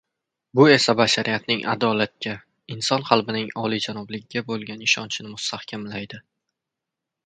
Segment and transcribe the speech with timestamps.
[0.59, 2.33] bu esa bashariyatning adolatga,
[2.77, 6.27] inson qalbining olijanobligiga bo‘lgan ishonchini mustahkamlaydi